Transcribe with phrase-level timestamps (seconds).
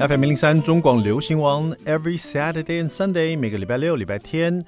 [0.00, 4.64] FM 零零三中广流行王，Every Saturday and Sunday，每个礼拜六、礼拜天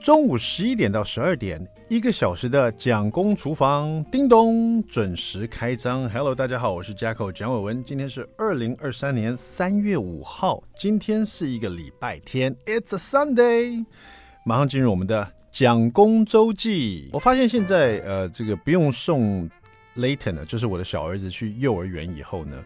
[0.00, 6.10] 中午十一点到十二点，一个小时的蒋公厨房，叮咚准时开张。
[6.10, 13.86] Hello，大家好，我是 Jacko 蒋伟文，今天是二零二三年三月五号，今天是一个礼拜天，It's a Sunday，
[14.44, 17.08] 马上进入我们的蒋公周记。
[17.12, 19.48] 我发现现在呃，这个不用送
[19.94, 22.56] Layton 呢，就是我的小儿子去幼儿园以后呢。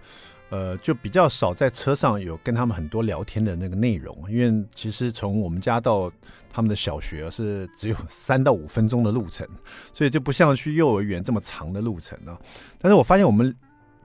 [0.49, 6.11] 呃，就比较少在车上有跟他们很多聊天的那个内容，因为其实从我们家到
[6.53, 9.47] 他们的小学是只有三到五分钟的路程，
[9.93, 12.39] 所以就不像去幼儿园这么长的路程啊。
[12.79, 13.55] 但是我发现我们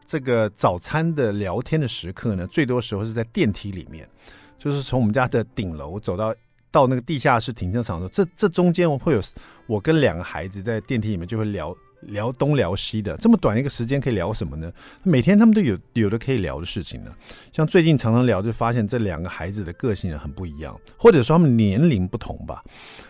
[0.08, 4.10] 这个早餐的聊天的时刻呢，最多时候是在电梯里面，
[4.58, 6.34] 就是从我们家的顶楼走到
[6.72, 9.22] 到那个地下室停车场的时候，这这中间会有
[9.68, 11.76] 我跟两个孩子在电梯里面就会聊。
[12.02, 14.72] 聊东聊西的，这么短一个时间可以聊什么呢？
[15.04, 17.12] 每天他们都有有的可以聊的事情呢。
[17.52, 22.64] 像最近常常聊，就发现这两个孩子的个性很不一样，或者说他们年龄不同吧。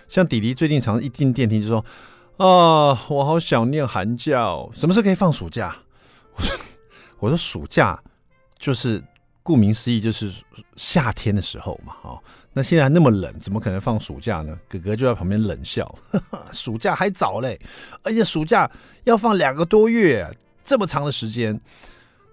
[0.07, 1.85] 像弟弟最近常一进电梯就说
[2.37, 5.75] ：“啊，我好想念寒假哦，什么时候可以放暑假？”
[6.35, 6.57] 我说
[7.19, 8.01] ：“我说暑假
[8.57, 9.01] 就是
[9.43, 10.31] 顾名思义就是
[10.75, 12.21] 夏天的时候嘛，哈。”
[12.53, 14.57] 那现在那么冷，怎么可能放暑假呢？
[14.67, 17.57] 哥哥就在旁边冷笑呵呵：“暑假还早嘞，
[18.03, 18.69] 而且暑假
[19.05, 20.29] 要放两个多月，
[20.63, 21.59] 这么长的时间。”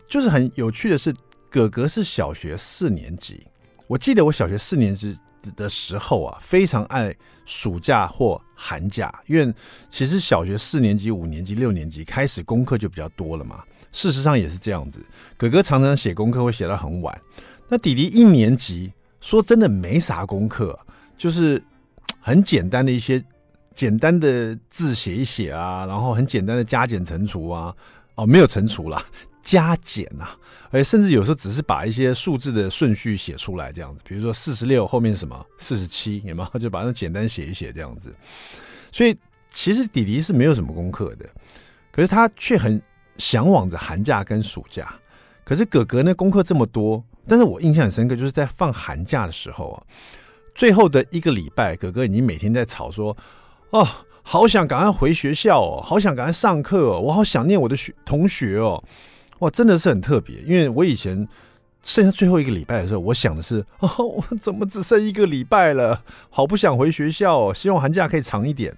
[0.08, 1.14] 就是很有趣的是，
[1.48, 3.46] 哥哥是小学四年级。
[3.86, 5.16] 我记得我小学四年级
[5.54, 7.14] 的时候啊，非常爱
[7.46, 9.54] 暑假或寒假，因为
[9.88, 13.62] 其实小学四年级、五年级、六年级开始功课就比较多了嘛。
[13.92, 15.00] 事实上也是这样子，
[15.36, 17.20] 哥哥常常写功课会写到很晚。
[17.68, 18.92] 那弟弟一年级。
[19.20, 20.78] 说真的，没啥功课，
[21.16, 21.60] 就是
[22.20, 23.20] 很简单的一些
[23.74, 27.74] 简单的字写一写啊，然后很简单的加减乘除啊，
[28.14, 29.04] 哦，没有乘除啦，
[29.42, 30.38] 加减啊，
[30.70, 36.58] 而且甚至有时候只是把一些数字的顺序写出来这样子，比如说四十六后面什么四十七，有没有？
[36.60, 38.14] 就把它简单写一写这样子。
[38.92, 39.18] 所以
[39.52, 41.28] 其实弟弟是没有什么功课的，
[41.90, 42.80] 可是他却很
[43.18, 44.92] 向往着寒假跟暑假。
[45.44, 47.04] 可是哥哥呢，功课这么多。
[47.26, 49.76] 但是我印象很深刻，就是在放寒假的时候啊，
[50.54, 53.14] 最后的一个礼拜，哥哥已经每天在吵说
[53.68, 53.86] ：“哦，
[54.22, 58.82] 好想赶快回学校哦，好想赶快上课哦，我好想念我的学同学哦。”
[59.40, 60.38] 哇，真的是很特别。
[60.38, 61.28] 因为我以前
[61.82, 66.02] 剩下最后一个礼拜的时候，我想的是：“哦，我怎么只剩一个礼拜了？
[66.30, 68.74] 好不想回学校哦，希望寒假可以长一点。”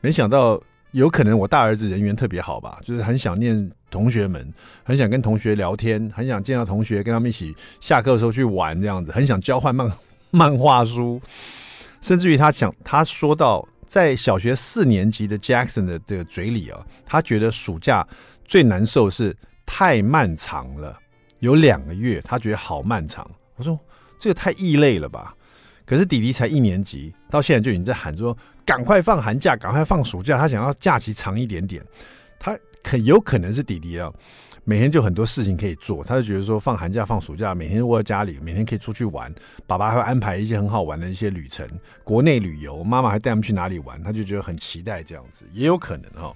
[0.00, 0.60] 没想到。
[0.96, 4.50] 有可能我大儿子人缘特别好吧，就是很想念同学们，
[4.82, 9.92] 很想跟同学聊天，很想见到同学，跟他们一起下课的时候去玩这样子，很想交换漫
[10.32, 11.20] 漫画书，
[12.00, 18.02] 甚至于他想他说到，在小学四年级的 Jackson 的这个嘴里啊，他觉得暑假
[18.46, 19.36] 最难受是
[19.66, 20.98] 太漫长了，
[21.40, 23.30] 有两个月，他觉得好漫长。
[23.56, 23.78] 我说
[24.18, 25.35] 这个太异类了吧？
[25.86, 28.36] 可是弟弟才一年级，到现在就已经在喊说
[28.66, 31.82] ：“赶快放寒假，赶快放暑假。”他想要假期长一点点。
[32.38, 34.12] 他很有可能是弟弟啊，
[34.64, 39.32] 每天就很多事情可以做，他就觉得说放寒假、放暑假，每天窝在家里，每天可以出去玩。
[39.66, 41.66] 爸爸会安排一些很好玩的一些旅程，
[42.02, 46.34] 国内旅游，妈妈还带他们去哪里玩，他就觉得很期待这样子，也有可能哦。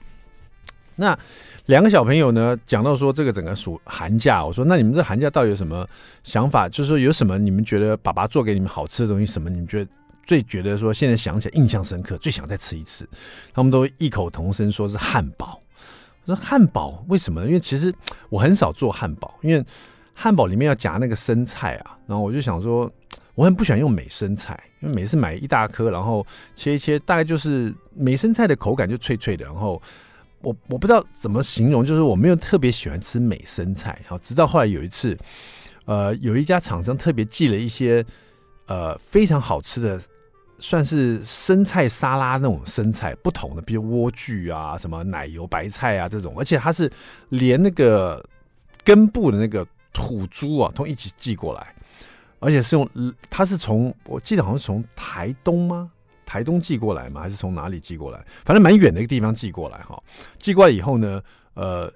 [1.00, 1.19] 那
[1.65, 5.88] 两个小朋友呢，讲到说这个整个暑寒假，我说那你们这寒假到底有什么
[6.22, 6.69] 想法？
[6.69, 9.91] 就是说有什么你们觉得爸爸做给你们好吃的东西，什么你们觉得
[10.27, 13.09] 最觉得说现在想起来印象深刻，最想再吃一次？
[13.55, 15.59] 他们都异口同声说是汉堡。
[16.27, 17.47] 我说汉堡为什么呢？
[17.47, 17.91] 因为其实
[18.28, 19.65] 我很少做汉堡，因为
[20.12, 21.97] 汉堡里面要夹那个生菜啊。
[22.06, 22.93] 然后我就想说，
[23.34, 29.81] 我很不喜欢用美生菜，因为每次买一大颗，然后切一切，大概就是美生菜的口感就脆脆的，然后。
[30.43, 35.17] 我我不知道怎么形容，就是我没有特别喜欢吃美生菜，然后直到后来有一次，
[35.84, 38.05] 呃，有一家厂商特别寄了一些
[38.67, 40.01] 呃非常好吃的，
[40.59, 46.91] 算是生菜沙拉那种生菜，不同的，比如莴苣啊、什么奶油白菜啊这种，而且它是
[47.28, 48.25] 连那个
[48.83, 51.75] 根部的那个土猪啊都一起寄过来，
[52.39, 52.89] 而且是用
[53.28, 55.91] 它是从我记得好像是从台东吗？
[56.30, 57.21] 台东寄过来吗？
[57.21, 58.24] 还是从哪里寄过来？
[58.44, 60.00] 反正蛮远的一个地方寄过来哈。
[60.38, 61.21] 寄过来以后呢，
[61.54, 61.92] 呃，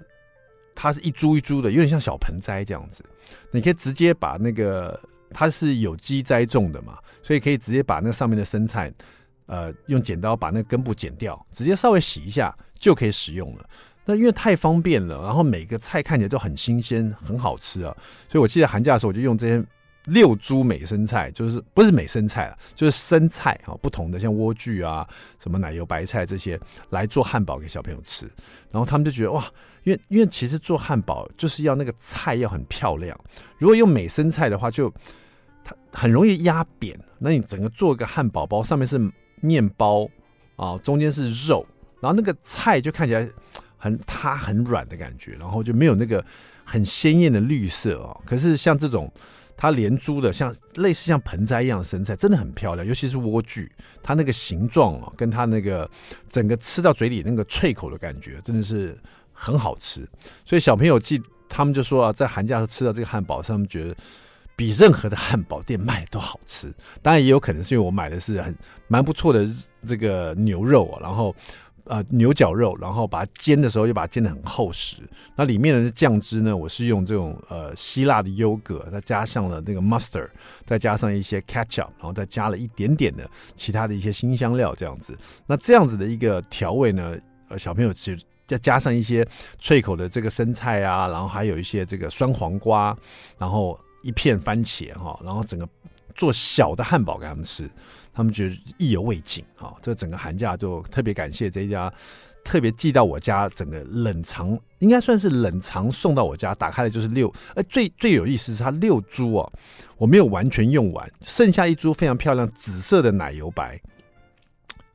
[0.74, 3.04] 它是一株一株的，有点像小盆栽这样子。
[3.52, 5.00] 你可以直接把那个
[5.30, 8.92] 它是有机栽种的嘛，所以可以直接把那上面的生菜，
[9.46, 13.64] 呃，用剪刀把那个根部剪掉，直接稍微洗一下就可以使用了。
[14.04, 17.96] 那因为太方便了，然后每个菜看起来都很新鲜，很好吃啊。
[18.28, 19.64] 所以我记得寒假的时候我就用这些
[20.06, 25.08] 六株美生菜，就是不是美生菜了，就是生菜啊，不同的像莴苣啊、
[25.42, 26.60] 什么奶油白菜这些
[26.90, 28.30] 来做汉堡给小朋友吃。
[28.70, 29.42] 然后他们就觉得哇，
[29.84, 33.18] 因为因为其实做汉堡就是要那个菜要很漂亮，
[33.56, 34.92] 如果用美生菜的话，就
[35.64, 36.98] 它很容易压扁。
[37.18, 39.00] 那你整个做个汉堡包，上面是
[39.40, 40.06] 面包
[40.56, 41.66] 啊，中间是肉，
[42.00, 43.26] 然后那个菜就看起来
[43.78, 46.22] 很塌很软的感觉，然后就没有那个
[46.62, 48.20] 很鲜艳的绿色哦。
[48.26, 49.10] 可是像这种。
[49.56, 52.86] 它连珠的，像类似像盆栽一样的生菜，真的很漂亮。
[52.86, 53.68] 尤其是莴苣，
[54.02, 55.88] 它那个形状哦，跟它那个
[56.28, 58.98] 整个吃到嘴里那个脆口的感觉，真的是
[59.32, 60.06] 很好吃。
[60.44, 63.96] 所以小朋友记，他们就说啊，在寒假时候吃到这个汉堡，他们觉得
[64.56, 66.72] 比任何的汉堡店卖都好吃。
[67.02, 68.54] 当然也有可能是因为我买的是很
[68.88, 69.46] 蛮不错的
[69.86, 71.34] 这个牛肉啊，然后。
[71.84, 74.96] 呃，牛角肉，然后把它煎的时候又把它煎得很厚实。
[75.36, 80.28] 那里面的酱汁呢，我是用这种呃希腊的优格，再加上了那个 mustard，
[80.64, 85.14] 再加上一些 ketchup，然后再加了一点点的其他的一些辛香料，这样子。
[85.46, 87.14] 那这样子的一个调味呢，
[87.48, 89.26] 呃，小朋友吃再加上一些
[89.58, 92.96] 脆口的这个生菜啊，然后还有一些这个酸黄瓜，
[93.36, 95.68] 然后一片番茄哈，然后整个
[96.14, 97.68] 做小的汉堡给他们吃。
[98.14, 99.74] 他们觉得意犹未尽啊！
[99.82, 101.92] 这整个寒假就特别感谢这一家，
[102.44, 107.32] 特别寄到我家，整个冷藏应该算是冷藏送到我家，打开来就是六。
[107.56, 109.52] 呃，最最有意思是它六株哦，
[109.96, 113.80] 我没有完全用完，剩下一株非常漂亮紫色的奶油白。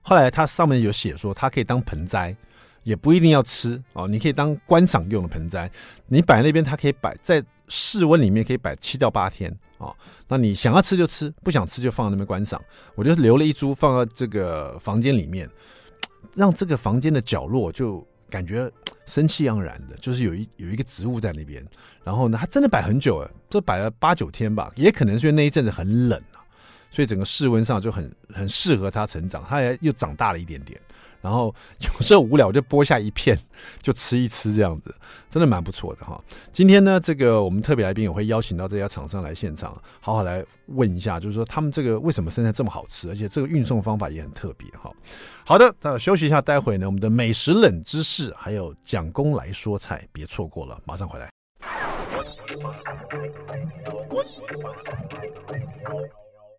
[0.01, 2.33] 后来它上面有写说，它可以当盆栽，
[2.83, 5.69] 也不一定要吃哦，你可以当观赏用的盆栽，
[6.07, 9.53] 你摆那边它可以摆在室温里面，可以摆七到八天。
[9.79, 9.95] 哦，
[10.27, 12.61] 那你想要吃就吃，不想吃就放在那边观赏。
[12.95, 15.49] 我就留了一株放在这个房间里面，
[16.35, 18.71] 让这个房间的角落就感觉
[19.05, 21.65] 生气盎然的，就是有一有一个植物在那边。
[22.03, 26.43] 然后呢，它真的摆很久了，这摆了八九天吧，也可能是因为那一阵子很冷啊，
[26.91, 30.79] 所以整个室温上就很很适合它成长，它也又长大了一点点。
[31.21, 33.37] 然后有时候无聊我就剥下一片，
[33.81, 34.93] 就吃一吃这样子，
[35.29, 36.21] 真的蛮不错的哈。
[36.53, 44.91] 今天呢，这个我们特别来宾也会邀请到这家厂商来现场，好好来问一下，就是说他们这个为什么生菜这么好吃，而且这个运送方法也很特别哈。
[45.45, 51.29] 好的，那休息一下，待会呢我们的美食冷知识还有蒋公来说菜，别错过了，马上回来。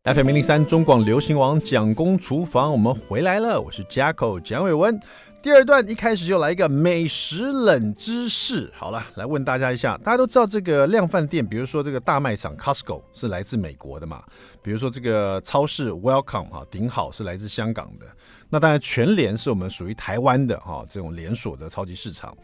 [0.02, 4.98] FM 零零三中广流行网蒋公厨房，我们回来了，我是 Jacko 蒋伟文。
[5.42, 14.24] 第二段一开始就来一个美食冷知识，好了，来问大家一下，大家都知道这个量贩店，比如说这个大卖场 Costco 是来自美国的嘛？
[14.62, 18.06] 比如说这个超市 Welcome 哈顶好是来自香港的，
[18.48, 22.34] 那当然全联是我们属于台湾的哈这种连锁的超级市场。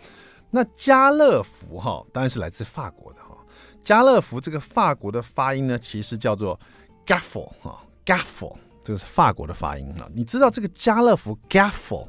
[0.50, 3.34] 那家乐福哈当然是来自法国的哈，
[3.82, 6.60] 家乐福这个法国的发音呢，其实叫做。
[7.06, 10.10] Gaffel 啊，Gaffel，这个是法国的发音啊。
[10.12, 12.08] 你知道这个家乐福 Gaffel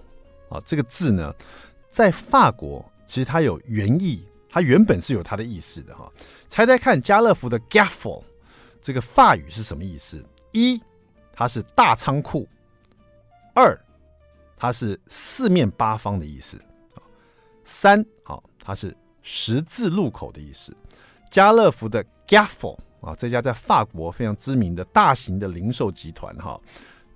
[0.50, 1.34] 啊这个字呢，
[1.92, 6.12] 在法国其实它有原意，它原本是有它的意思的哈。
[6.50, 8.24] 猜猜看，家乐福的 Gaffel
[8.82, 10.26] 这个法语是什么意思？
[10.52, 10.82] 一，
[11.32, 12.48] 它是大仓库；
[13.54, 13.80] 二，
[14.58, 16.58] 它是四面八方的意思；
[17.64, 20.76] 三，好，它是十字路口的意思。
[21.30, 22.78] 家乐福的 Gaffel。
[23.02, 26.60] 啊，这家在法国非常知名的大型的零售集团哈，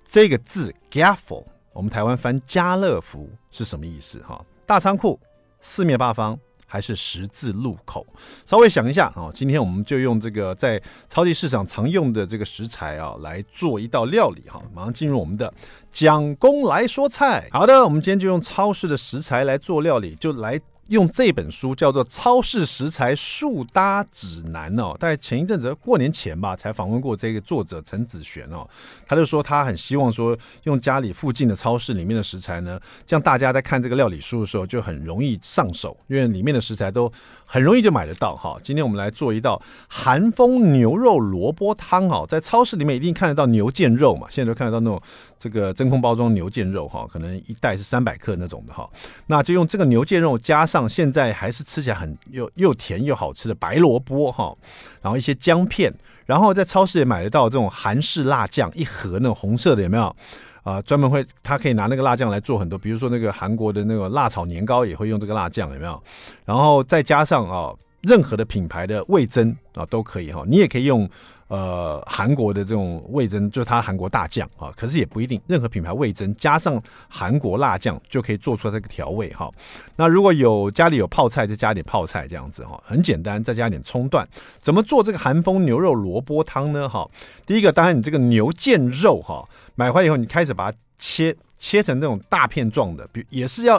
[0.04, 4.44] 这个字 Gaffel，我们台湾翻家乐福是什么意思哈？
[4.64, 5.18] 大仓库、
[5.60, 8.06] 四面八方还是十字路口？
[8.46, 14.62] 稍微想一下啊，今天我们就用这个在超级市场常用的这个食材啊来做一道料理哈。
[14.72, 15.52] 马上进入我们的
[15.90, 17.48] 蒋公来说菜。
[17.50, 20.60] 好的，我们今天就用超市的食材来做料理，就来。
[20.88, 28.68] 用这本书叫做《超市食材速搭指南》哦，大概前一阵子过年前吧，才访问过这个作者陈子璇哦，
[29.06, 37.10] 他就说他很希望说用家里附近的超市里面的食材呢，这样大家在看这个料理书的时候就很容易上手，因为里面的食材都
[37.46, 38.58] 很容易就买得到哈。
[38.62, 45.00] 今天我们来做一道韩风牛肉萝卜汤哦，在超市里面一定看得到牛腱肉嘛，现在都看得到那种
[45.38, 48.88] 这个真空包装牛腱肉哈，可能一袋是三百克那种的哈，
[49.28, 50.88] 那就用这个牛腱肉加上。
[50.88, 54.56] 现在还是吃起来很又又甜又好吃的白萝卜哈，
[55.02, 55.92] 然后一些姜片，
[56.24, 60.16] 然后在超市也买得到这种韩式辣酱，一盒那种红色的有没有？
[60.64, 66.02] 啊、专门会他可以拿那个辣酱来做很多，比如说那个韩国的那个辣炒年糕也会用这个辣酱有没有？
[66.44, 71.08] 然后再加上啊，任何的品牌的味增啊都可以哈，你也可以用。
[71.52, 74.72] 呃韩国的这种味噌，就是它韩国大酱啊。
[74.74, 79.50] 可是也不一定，任何品牌味噌加上韩国辣酱就可以做出来这个调味哈。
[79.94, 84.26] 那如果有家里有泡菜，就加点泡菜这样子哈，很简单，再加点葱段。
[84.62, 86.88] 怎么做这个韩风牛肉萝卜汤呢？
[86.88, 87.06] 哈，
[87.44, 93.78] 第一个当然你这个牛腱肉哈，买回来以后你开始把它切切成那种大片状的，比也是要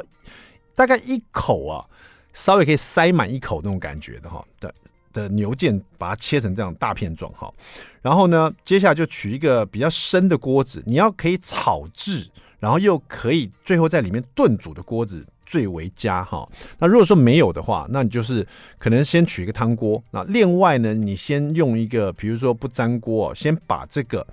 [0.75, 1.83] 大概一口啊。
[2.35, 4.67] 稍微可以塞满一口那种感觉的哈对
[5.13, 7.49] 的牛腱，把它切成这样大片状哈。
[8.01, 12.27] 然后呢，接下来就取一个比较深的锅子，你要可以炒制，
[12.59, 16.45] 然后又可以最后在里面炖煮的锅子最为佳哈。
[16.79, 18.45] 那如果说没有的话，那你就是
[18.77, 20.03] 可能先取一个汤锅。
[20.11, 24.25] 那另外呢，你先用一个比如说不粘锅，先把这个。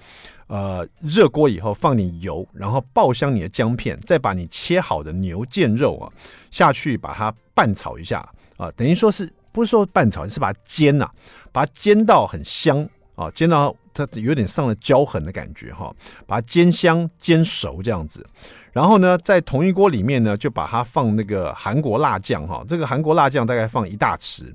[0.52, 6.10] 呃，热锅以后放点油，然后爆香你的姜片，再把你切好的牛腱肉啊
[6.50, 11.08] 下去，把它拌炒一下啊，等于说是不是说拌炒，是把它煎呐、
[11.52, 15.92] 把它煎到很香啊，煎到它有点上了焦痕的感觉哈，
[16.26, 18.24] 把它煎香煎熟这样子。
[18.72, 24.52] 然后呢，在同一锅里面呢，就把它放那个韩国辣酱哈，这个韩国辣酱大概放一大匙，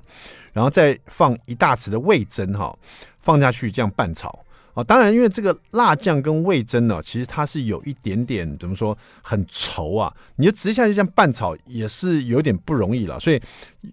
[0.54, 2.74] 然后再放一大匙的味增哈，
[3.20, 4.38] 放下去这样拌炒。
[4.76, 13.40] 哦，当然，因为这个辣酱跟味增呢，其实它是有一点点怎么说很稠啊，你就直接下去这样拌炒也是有点不容易了，所以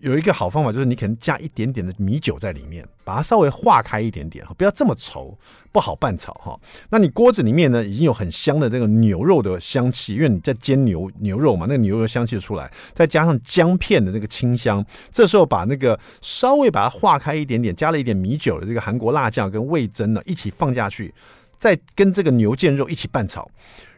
[0.01, 2.85] 有一个好方法就是你可能加一点点的米酒在里面。
[3.03, 5.35] 把它稍微化开一点点哈，不要这么稠，
[5.71, 6.59] 不好拌炒哈。
[6.89, 21.13] 那你锅子里面呢，已经有很香的这个牛肉的香气，因为你在煎牛牛肉嘛，那个牛肉香气出来，再加上姜片的那个清香，这时候把那个稍微把它化开一点点，加了一点米酒的这个韩国辣酱跟味增呢一起放下去，
[21.57, 23.49] 再跟这个牛腱肉一起拌炒。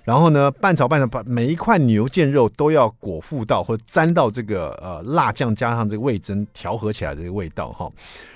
[0.06, 7.92] 然后呢，拌炒拌炒，把每一块牛腱肉都要裹覆到或者沾到这个呃辣酱加上这个味增调和起来的这个味道哈。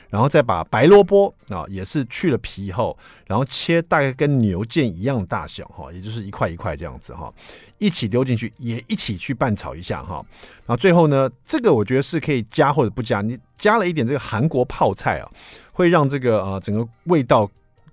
[0.09, 2.97] 然后再把白萝卜啊也是去了皮以后，
[3.27, 7.31] 然后切大概跟牛腱一样大小哈，也就是一块一块这样子哈，
[7.77, 10.25] 一起丢进去，也一起去拌炒一下哈。
[10.65, 15.29] 然后最后呢，这个我觉得是可以加或者不加，你加了一点这个韩国泡菜啊，
[15.71, 17.47] 会让这个呃整个味道。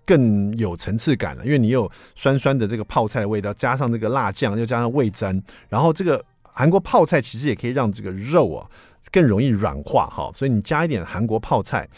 [0.06, 8.64] 更有层次感了，因为你有酸酸的这个泡菜味道，加上这个辣酱，又加上味噌，然后这个韩国泡菜其实也可以让这个肉啊
[9.10, 11.88] 更容易软化哈，所以你加一点韩国泡菜，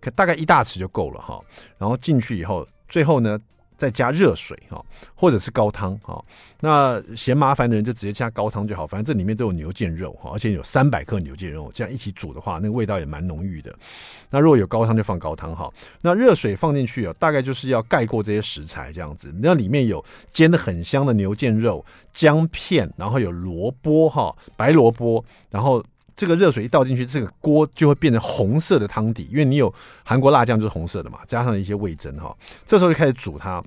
[0.00, 1.38] 可大概一大匙就够了哈，
[1.76, 3.38] 然后进去以后，最后呢。
[3.78, 6.22] 再加热水哈，或者是高汤哈。
[6.60, 13.74] 那嫌麻烦的人就直接加高汤就好，反正这里面都有牛腱肉哈，而且有三百克牛腱肉，这样一起煮的话，那个味道也蛮浓郁的。
[14.28, 15.72] 那如果有高汤就放高汤哈。
[16.02, 19.32] 那热水放进去啊，大概就是要盖过这些食材这样子。
[19.40, 25.82] 那里面有煎得很香的牛腱肉、姜片，然后有萝卜哈，白萝卜，然后。
[26.18, 29.72] 这个热水一倒进去，这个锅就会变成红色的汤底，因为你有
[30.04, 33.62] 韩国辣酱就是红色的嘛，加上一些味噌哈，这时候就开始煮它。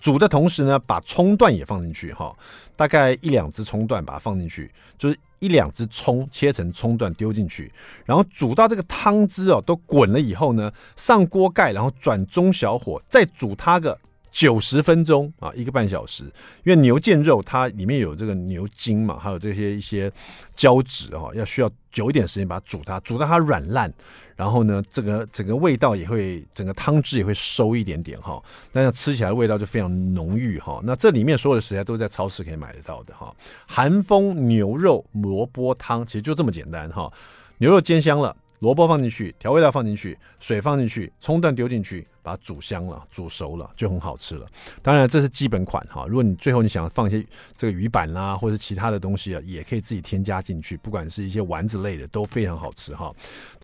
[0.00, 2.32] 煮的同时呢，把葱段也放进去哈，
[2.76, 7.70] 大概一两只葱段把它放进去，就是一两只葱切成葱段丢进去，
[8.06, 13.98] 然后煮到这个汤汁哦都滚了以后呢，上锅盖，然后转中小火，再煮它个。
[14.30, 16.24] 九十分钟啊，一个半小时，
[16.64, 20.10] 因为牛腱肉它里面有这个牛筋嘛，还有这些一些
[20.54, 23.92] 胶质哈，要需要久一点时间把它煮它，煮到它软烂，
[24.36, 28.40] 然后呢，这个整个味道也会，整个汤汁也会收一点点哈，
[28.72, 30.80] 那样吃起来味道就非常浓郁哈。
[30.84, 33.34] 那这里面所有的食材都在超市可以买得到的哈。
[33.66, 37.12] 韩风牛肉萝卜汤其实就这么简单哈，
[37.58, 38.36] 牛肉煎香了。
[38.60, 44.46] 萝卜放进去，调味料放进去，水放进去，葱段丢进去，把它煮香了，煮熟了就很好吃了。
[44.82, 47.26] 当然这是基本款哈，如果你最后你想放一些
[47.56, 53.10] 这个鱼板啦，或者其他的东西啊，也可以自己添加进去，不管是一些丸子类的都非常好吃哈。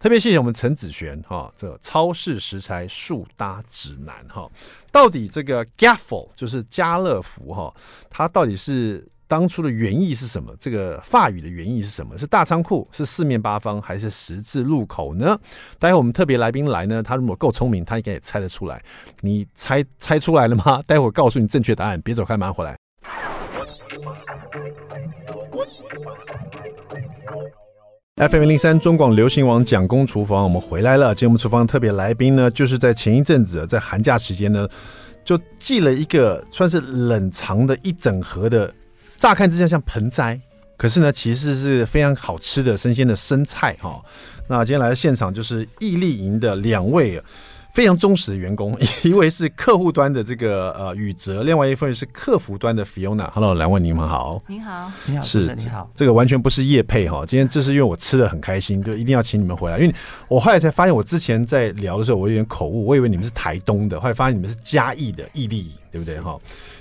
[0.00, 4.50] 特别谢谢我们陈子璇哈，这超市食材速搭指南哈，
[4.90, 7.74] 到底这个 Gaffle 就是家乐福哈，
[8.08, 9.06] 它到底是？
[9.28, 10.54] 当初的原意是什么？
[10.60, 12.16] 这个法语的原意是什么？
[12.16, 15.36] 是大仓库，是四面八方，还是十字路口呢？
[15.78, 18.80] 待会我们特别来宾来呢，他如果够聪明，他应该也猜得出来。
[19.20, 20.80] 你猜猜出来了吗？
[20.86, 22.00] 待会告诉你正确答案。
[22.02, 22.76] 别走开，马上回来。
[28.16, 31.14] FM 零三中广流行网蒋公厨房，我们回来了。
[31.14, 34.68] 节目厨房特别来宾呢，就是在前一阵子在寒假时间呢，
[35.24, 38.72] 就寄了一个算是冷藏的一整盒的。
[39.16, 40.40] 乍看之下像盆栽，
[40.76, 44.02] 可是呢，其实是非常好吃的生鲜的生菜哈。
[44.48, 47.20] 那今天来到现场就是毅力营的两位
[47.76, 53.30] 非常忠实的员工， 一位是客户端的这个呃宇哲，另外一份是客服端的 Fiona。
[53.32, 54.42] Hello，两位你们好。
[54.46, 55.86] 你好，你好，是你好。
[55.94, 59.78] 这个完全不是业配哈，今天这是因为我吃的很开心，就一定要请你们回来。
[59.78, 59.94] 因为
[60.26, 66.34] 我后来才发现，我之前在聊的时候我有点口误，我以为你们是台东的，后来发现你们是嘉义的毅力，对不对哈？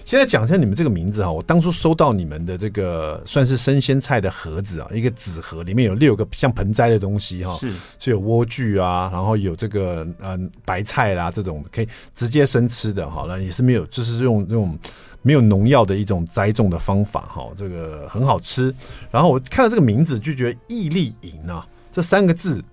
[0.06, 14.78] 现在讲一下你们这个名字哈，我当初收到你们的这个算是生鲜菜的盒子啊，一个纸盒，里面有六个像盆栽的东西哈，是是有莴苣啊，然后有这个嗯白菜啦这种可以直接生吃的哈，那也是没有就是用这种
[15.22, 18.74] 没有农药的一种栽种的方法哈，这个很好吃。
[19.12, 22.64] 然后我看到这个名字就觉得毅力营啊这三个字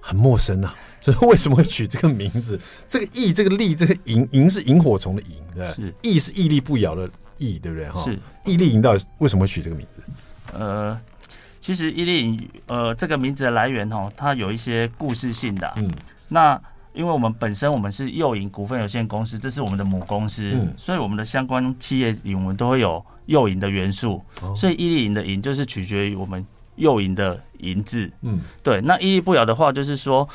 [0.00, 0.74] 很陌生啊。
[1.00, 2.60] 就是为什么会取这个名字？
[2.86, 7.08] 这个毅，这个力，这个萤”，萤是萤火虫的萤，对，是毅是屹立不摇的
[7.38, 7.88] 毅，对不对？
[7.88, 10.02] 哈，是毅力营到底为什么会取这个名字？
[10.52, 11.00] 呃，
[11.58, 15.72] 其实毅力营，呃，这个名字的来源哦，它有一些故事性的。
[15.76, 15.90] 嗯，
[16.28, 16.60] 那
[16.92, 26.44] 因为我们本身我们是幼营股份有限公司，这是我们的母公司，嗯，所以我们的相关企业营我们都会有幼营的元素，哦，所以伊利营的营就是取决于我们
[26.76, 28.10] 幼营的营字。
[28.22, 30.28] 嗯，对，那屹立不摇的话就是说。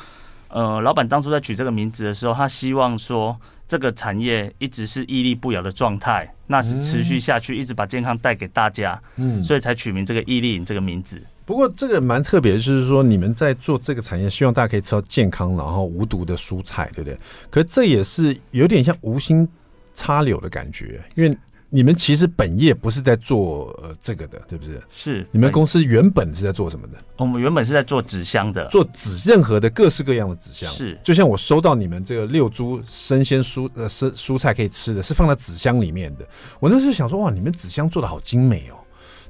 [0.48, 3.36] 呃，老板当初在取这个名字的时候，他希望说
[3.66, 11.20] 这个产业一直是屹立不摇的状态，那是持续下去，一直把健康带给大家，嗯，所以才取名这个毅力营这个名字。
[11.46, 17.18] 不过这个蛮特别的，就是说你们在做这个产业，希望大家可以吃到健康然后无毒的蔬菜，对不对？
[17.48, 19.48] 可是这也是有点像无心
[19.94, 21.34] 插柳的感觉，因为。
[21.68, 24.80] 你们其实本业不是在做呃这个的，对不对？
[24.88, 25.26] 是。
[25.32, 26.92] 你们公司原本是在做什么的？
[27.16, 30.70] 我们原本是在做纸箱的，做纸任何的各式各样的纸箱。
[30.70, 30.96] 是。
[31.02, 36.24] 就像我收到你们这个六株生鲜蔬呃生蔬菜可以吃的，是放在纸箱里面的。
[36.60, 38.78] 我那时候想说，哇，你们纸箱做的好精美哦，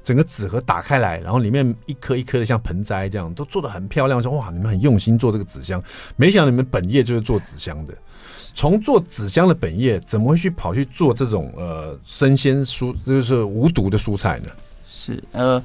[0.07, 4.23] 整个纸盒打开来，然后里面一颗一颗的像盆栽这样，都做的很漂亮。
[4.23, 5.83] 说哇，你们很用心做这个纸箱，
[6.15, 7.93] 没想到你们本业就是做纸箱的。
[8.55, 14.45] 从做纸箱的本业，怎么会去跑去做这种呃生鲜蔬，就是无毒的蔬菜呢？
[14.87, 15.61] 是呃，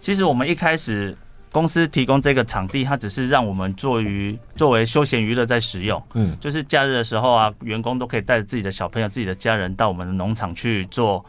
[0.00, 1.14] 其实我们一开始
[1.50, 6.02] 公司提供这个场地，它只是让我们做于作为休闲娱乐在使用。
[6.14, 11.22] 嗯，就是假日的时候啊，员工都可以带着自己的小朋友、自己的家人到我们的农场去做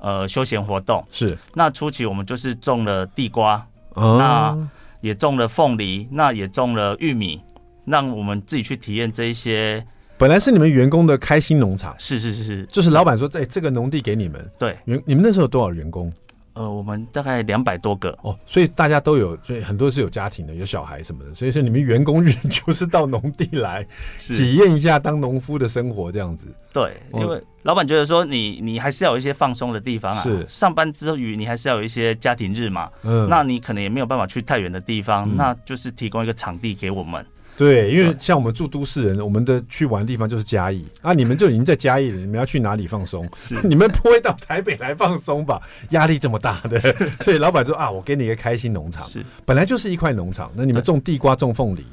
[0.00, 1.04] 呃休闲活动。
[1.10, 1.36] 是。
[1.54, 4.68] 那初期我们就是种了地瓜，哦、那
[5.00, 7.40] 也种了凤梨，那也种了玉米，
[7.84, 9.84] 让我们自己去体验这一些。
[10.18, 16.12] 本来是你们员工的开心农场，是是是是，就是老板说，在、欸、这个农地给你们，对，员你们那时候有多少员工？
[16.60, 18.10] 呃，我们大概两百多个。
[18.22, 23.86] 哦，所以大家都有，所以很多是有家庭的，有小孩什么的，所以说你们员工日 就是到农地来
[24.18, 26.54] 体验一下当农夫的生活这样子。
[26.70, 30.46] 对，因为老板觉得说你你还是要有一些放松的地方啊，是。
[30.48, 37.24] 上班之余你还是要有一些家庭日嘛，嗯，那你可能也没有办法去太远的地方，嗯，那就是提供一个场地给我们。
[37.60, 41.12] 对，因为像我们住都市人，我们的去玩的地方就是嘉义啊。
[41.12, 43.28] 你们就已经在嘉义了，你们要去哪里放松？
[43.62, 45.60] 你们不会到台北来放松吧？
[45.90, 46.80] 压力这么大的，
[47.20, 49.06] 所以老板说啊，我给你一个开心农场。
[49.06, 50.50] 是，本来就是一块农场。
[50.54, 51.84] 那你们种地瓜、种凤梨，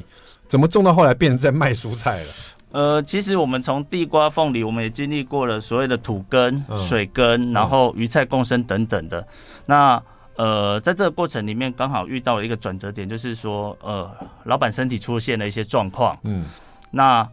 [0.48, 2.30] 怎么种到后来变成在卖蔬菜了？
[2.72, 9.26] 呃，其实我们从地瓜、凤梨，我们也经历过了所谓的土耕、水耕，然后鱼菜共生等等的。
[9.66, 10.02] 那
[10.38, 14.10] 呃，在这个过程里面，刚好遇到了一个转折点，就是说，呃，
[14.46, 16.46] 老板身体出现了一些状况，嗯，
[16.92, 17.28] 那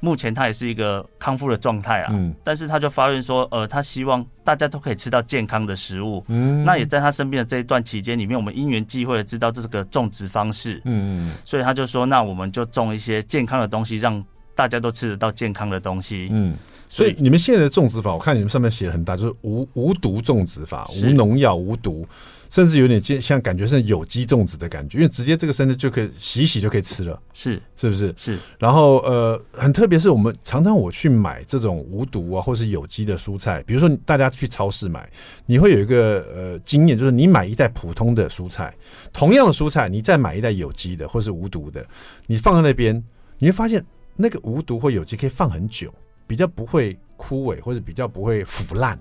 [0.00, 16.56] 目前他也是一个康复的状态啊，嗯，但是他就发现说，呃，他希望大家都可以吃到健康的食物，嗯，那也在他身边的这一段期间里面，我们因缘际会的知道这个种植方式，嗯嗯，所以他就说，那我们就种一些健康的东西，让大家都吃得到健康的东西，嗯。
[16.92, 22.04] 所以你们现在的种植法，我看你们上面写的很大，就是无无毒种植法，无农药、无毒，
[22.50, 28.12] 甚至有点像感觉是有机粽子的感觉，因为直接这个生的就可以洗一洗就可以吃了，是是不是？
[28.18, 28.38] 是。
[28.58, 35.08] 然后呃，很特别是我们常常我去买这种无毒啊，或是有机的蔬菜，比如说大家去超市买，
[35.46, 38.74] 你会有一个呃经验，就是你买一袋普通的蔬菜，
[39.12, 41.86] 同样的蔬菜，你再买一袋有机的或是无毒的，
[42.26, 43.02] 你放在那边，
[43.38, 43.82] 你会发现
[44.16, 45.94] 那个无毒或有机可以放很久。
[46.26, 48.96] 比较不会枯萎，或者比较不会腐烂。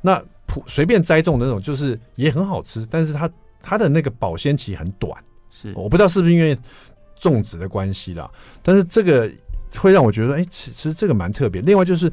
[0.00, 3.30] 那普随便栽种的那种，就是也很好吃，但是它
[3.60, 5.22] 它的那个保鲜期很短。
[5.50, 6.56] 是，我不知道是不是因为
[7.18, 8.30] 种植的关系啦。
[8.62, 9.30] 但是这个
[9.76, 11.60] 会让我觉得，哎、欸，其实这个蛮特别。
[11.62, 12.10] 另外就是，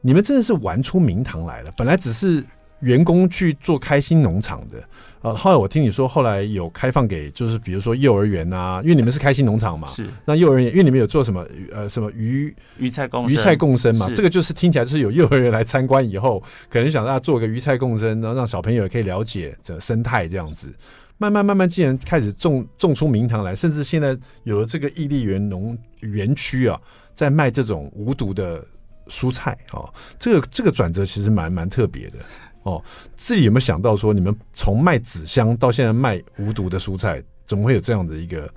[0.00, 1.72] 你们真的是玩出名堂来了。
[1.76, 2.44] 本来只是
[2.82, 4.76] 员工去做开心农场的。
[5.22, 10.04] 呃，后来我听你说，后来有开放给，就是比如说幼儿园啊，因为你们是开心农场嘛，是。
[10.24, 20.74] 那幼儿园，因为你们有做什么呃什么鱼鱼菜共鱼菜共生嘛，这个就是听起来就是有幼儿园来参观以后，可能想让他做个鱼菜共生，然后让小朋友也可以了解这生态这样子，
[21.18, 26.76] 慢慢慢慢，竟然开始种种出名堂来，甚至现在有了这个毅力园农园区啊，
[27.14, 28.66] 在卖这种无毒的
[29.06, 32.18] 蔬菜哦，这个这个转折其实蛮蛮特别的
[32.62, 32.82] 哦。
[33.16, 38.52] 自己有没有想到说，你们从卖纸箱到现在卖无毒的蔬菜，怎么会有这样的一个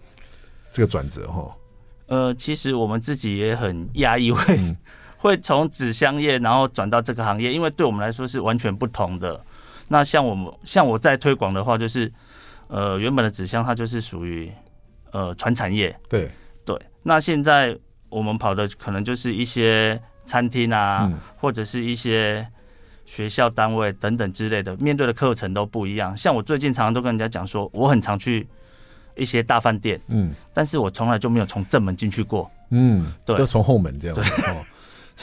[0.72, 1.56] 这个转折哈？
[2.08, 4.78] 呃，其实我们自己也很压抑，会、嗯、
[5.18, 9.44] 会从纸箱业然后转到这个行业，因为对我们来说是完全不同的。
[9.88, 12.12] 那像我们像我在推广的话，就是
[12.68, 14.52] 呃原本的纸箱它就是属于
[15.12, 16.30] 呃传产业，对
[16.64, 16.80] 对。
[17.02, 17.76] 那现在
[18.10, 22.48] 我们跑的可能就是一些餐厅啊，嗯、或者是一些
[23.06, 26.16] 学校单位等等之类的，面对的课程都不一样。
[26.18, 28.48] 像我最近常常都跟人家讲说，我很常去
[29.16, 34.66] 一些大饭店，嗯，但是我从来就没有从正门进去过，嗯，对，都从后门这样，哦，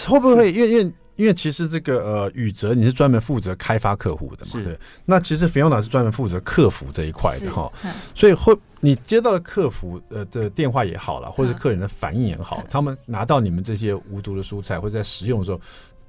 [0.09, 0.93] 会不会因为因为？
[1.17, 4.53] 因为其实这个呃，宇哲你是专门负责开发客户的嘛？
[4.65, 4.77] 对。
[5.05, 7.71] 那其实 Fiona 是专门负责客服这一块的哈。
[8.15, 15.61] 所以会你接到的客服呃的电话也好了，或者是客人的反应也好，他们拿到你们这些无毒的蔬菜或者在食用的时候，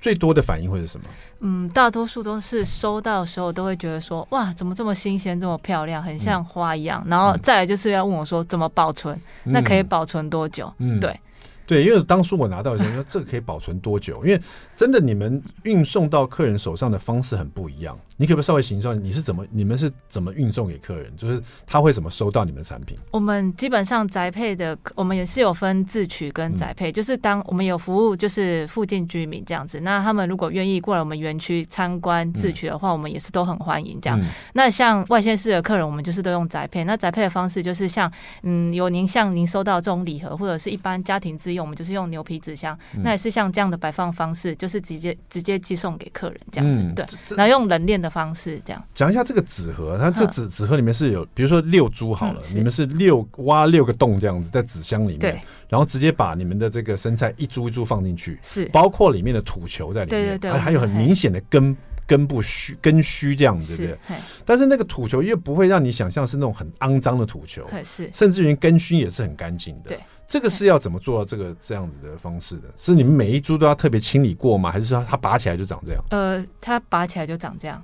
[0.04, 1.06] 最多的反应会是什么？
[1.40, 7.02] 嗯，大多数都是收到的时候都会觉得说，哇，怎么这么新鲜，这么漂亮，很像花一样。
[7.08, 9.18] 然后再来就是要问我说，怎么保存？
[9.46, 10.70] 那可以保存多久？
[10.80, 11.18] 嗯，对。
[11.66, 14.22] 对，因为当初我拿到的时候说，这个可以保存多久？
[14.26, 14.42] 因为
[14.76, 17.98] 真的，你们运送到客人手上的方式很不一样。
[18.18, 21.12] 你可不可以稍微形容，你是怎么，你们是怎么运送给客人？
[21.18, 22.98] 就是他会怎么收到你们的产品？
[23.12, 26.92] 我们基本上宅配的，我们也是有分自取跟宅配。
[26.92, 34.20] 嗯、就是当我们有服务，就是附近居民这样子，那他们如果愿意过来我们园区参观自取的话，嗯、我们也是都很欢迎这样。
[34.22, 36.84] 嗯、那像外县市的客人，我们就是都用宅配。
[36.84, 38.12] 那宅配的方式就是像，
[38.44, 46.82] 嗯，有您像您收到这种礼盒，或者是一般家庭自用，我们就是用牛皮纸箱，嗯、那也是像这样的摆放方式，就是直接直接寄送给客人这样子。
[46.82, 48.84] 嗯、对，然后用冷链的方式这样。
[48.94, 64.18] 讲一下这个纸盒，它这纸纸盒里面是有，比如说六株好了，嗯、你们是六挖六个洞这样子在纸箱里面，然后直接把你们的这个生菜一株一株放进去，是，包括里面的土球在里面，对对对，还还有很明显的根根部须根须这样子，对不对？
[64.46, 70.00] 但是那个土球又不会让你想象是那种很肮脏的土球，是，甚至于根须也是很干净的，对。
[70.26, 72.64] 这个是要怎么做到这个这样子的方式的？
[72.76, 74.72] 是你们每一株都要特别清理过吗？
[74.72, 76.04] 还是说它拔起来就长这样？
[76.10, 77.84] 呃，它拔起来就长这样。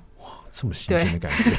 [0.50, 1.56] 哇，这么新鲜的感觉。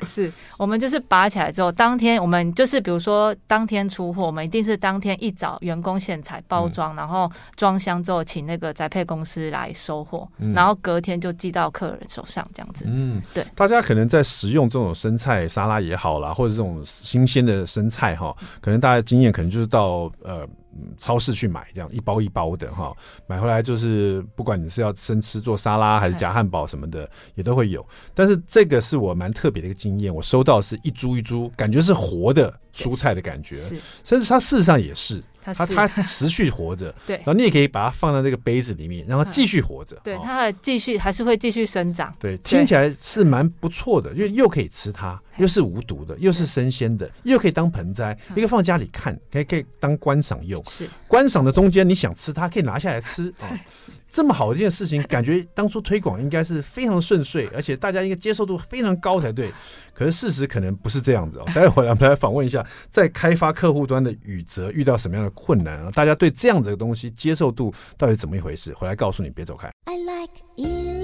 [0.06, 12.84] 是我们就是拔起来之后，当天我们就是比如说当天出货，我们一定是当天一早员工现采包装，然后装箱之后请那个宅配公司来收货，然后隔天就寄到客人手上这样子。
[12.86, 13.44] 嗯，对。
[13.56, 20.48] 大家可能在食用这种生菜沙拉也好啦，或者这种新鲜的生菜哈，可能大家经验可能就是到呃。
[20.98, 27.86] 超市去买这样一包一包的哈，买回来就是不管你是要生吃做沙拉还是夹汉堡什么的，也都会有。
[28.14, 33.56] 但是这个是我蛮特别的一个经验，我收到是一株一株，感觉是活的蔬菜的感觉，
[34.04, 35.22] 甚至它事实上也是。
[35.42, 50.88] 它它持续活着， 对，然后你也可以把它放在这个杯子里面，然后继续活着，对，它还继续还是会继续生长，对，听起来是蛮不错的，因为又可以吃它，又是无毒的，又是生鲜的，又可以当盆栽，一个放家里看，可以可以当观赏用，是。
[51.08, 53.48] 观赏的中间你想吃它，可以拿下来吃啊。
[54.10, 59.52] 这么好的一件事情，感觉当初推广应该是非常顺遂，而且大家应该接受度非常高才对。
[59.94, 61.44] 可是事实可能不是这样子哦。
[61.54, 65.90] 待会儿我们来访问一下，在开发客户端的宇泽遇到什么样的困难啊？
[65.92, 68.74] 大家对这样子的东西接受度到底怎么一回事？
[68.74, 69.70] 回来告诉你，别走开。
[69.84, 70.99] I like you.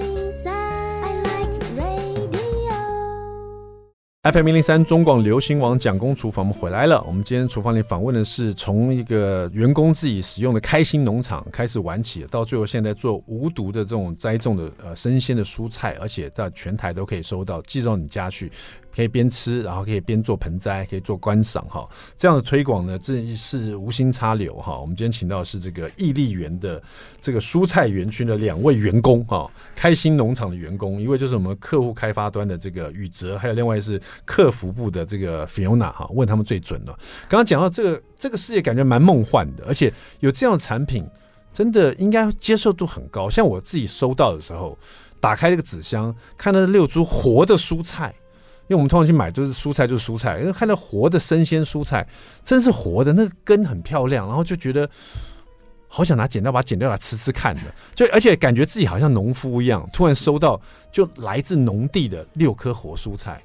[4.23, 7.01] FM 零零三中广流行网蒋公厨房，我们回来了。
[7.07, 18.51] 我们今天厨房里访问的是从一个员工自己使用的开心农场开始玩起，到最后现在做无毒的这种栽种的呃生鲜的蔬菜，而且在全台都可以收到，寄到你家去。
[18.97, 21.87] 可以边吃，然后可以边做盆栽，可以做观赏哈。
[22.17, 24.79] 这样的推广呢，这是无心插柳哈。
[24.79, 26.81] 我们今天请到的是这个毅力园的
[27.21, 36.09] 这个蔬菜园区的两位员工哈，开心农场的员工，一位就是我们客户开发端的这个宇哲，还有另外是客服部的这个 Fiona 哈。
[36.09, 36.97] 问他们最准了。
[37.29, 41.07] 刚刚讲到这个这个事业，感觉蛮梦幻的，而且有这样的产品，
[41.53, 43.29] 真的应该接受度很高。
[43.29, 44.75] 像我自己收到的时候，
[45.19, 48.11] 打开这个纸箱，看到六株活的蔬菜。
[48.67, 52.05] 因为我们通常去买就是蔬菜就是蔬菜，因为看到活的生鲜蔬菜，
[52.43, 54.89] 真是活的，那个根很漂亮，然后就觉得
[55.87, 60.59] 好想拿剪刀把它剪掉来吃吃看的，就而且感觉自己好像农夫一样，突然收到
[60.91, 63.41] 就来自农地的六颗活蔬菜，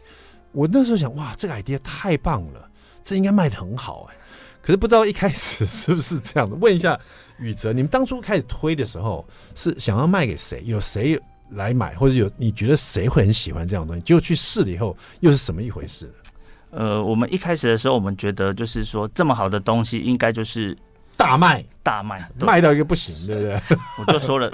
[0.50, 2.68] 我那时候想哇，这个 idea 太棒了，
[3.04, 4.16] 这应该卖得很好哎，
[4.60, 6.56] 可是不知道一开始是不是这样的？
[6.56, 6.98] 问一下
[7.38, 10.62] 宇哲，你们当初开始推的时候是想要卖给谁？
[10.66, 11.16] 有谁？
[11.54, 14.02] 来买，或者有你觉得谁会很喜欢这样的东西？
[14.02, 16.10] 结果去试了以后，又是什么一回事？
[16.70, 20.76] 呃，我们一开始的时候，我们觉得就是说这么好的东西，应该就是
[21.16, 23.60] 大卖，大卖，卖到一个不行，对不对？
[23.98, 24.50] 我就说了，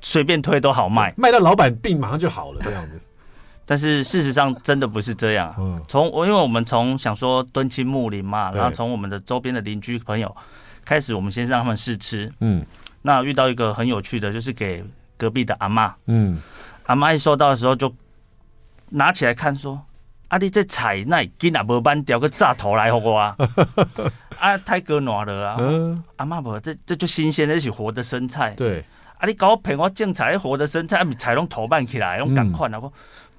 [0.00, 3.00] 随便推都好卖， 卖到老板病马上就好了这样子。
[3.66, 5.54] 但是事实上真的不是这样。
[5.58, 10.36] 嗯，从我因为我们从想说敦亲睦邻嘛，然后从我们的周边的邻居朋友
[10.84, 12.30] 开始，我们先让他们试吃。
[12.40, 12.62] 嗯，
[13.00, 14.84] 那遇到一个很有趣的，就是给
[15.16, 15.94] 隔壁的阿妈。
[16.06, 16.40] 嗯，
[16.86, 17.94] 阿妈一收到的时候就
[18.90, 19.80] 拿起来看，说
[20.28, 23.36] ：“啊，你这菜那今仔无办掉个炸头来给我啊？
[24.38, 25.58] 啊，太割暖了啊！
[26.16, 28.50] 阿妈不，这这就新鲜的，是活的生菜。
[28.54, 28.84] 对，
[29.18, 32.80] 啊，你搞我骗我种菜活的生菜，啊，菜拢土办起来，拢赶快啊！
[32.80, 32.92] 我。”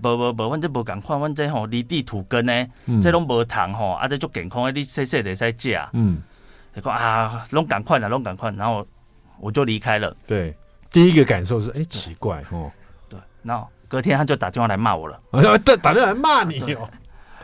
[0.03, 2.67] 无无无，阮这无共款，阮这吼离地土根呢，
[3.01, 5.79] 这拢无糖吼，啊这足健康的，你细细的使食。
[5.93, 6.21] 嗯，
[6.73, 8.85] 他讲啊，拢共款啊，拢共款，然后
[9.39, 10.13] 我就离开了。
[10.27, 10.53] 对，
[10.95, 12.71] 第一个感受是，哎、欸，奇怪哦。
[13.09, 15.19] 对，然后隔天他就打电话来骂我了。
[15.59, 16.89] 打打电话来骂你哦。